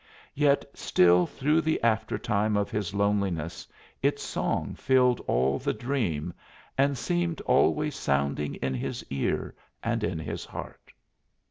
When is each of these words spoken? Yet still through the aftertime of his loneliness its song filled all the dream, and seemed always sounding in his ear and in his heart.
Yet 0.33 0.65
still 0.73 1.27
through 1.27 1.61
the 1.61 1.79
aftertime 1.83 2.57
of 2.57 2.71
his 2.71 2.91
loneliness 2.95 3.67
its 4.01 4.23
song 4.23 4.73
filled 4.73 5.19
all 5.27 5.59
the 5.59 5.75
dream, 5.75 6.33
and 6.75 6.97
seemed 6.97 7.39
always 7.41 7.93
sounding 7.95 8.55
in 8.55 8.73
his 8.73 9.05
ear 9.11 9.53
and 9.83 10.03
in 10.03 10.17
his 10.17 10.43
heart. 10.43 10.91